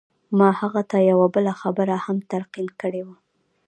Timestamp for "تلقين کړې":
2.31-3.01